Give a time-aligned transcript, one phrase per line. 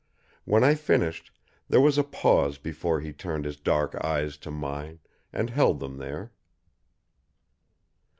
[0.45, 1.29] When I finished
[1.69, 4.97] there was a pause before he turned his dark eyes to mine,
[5.31, 6.31] and held them there.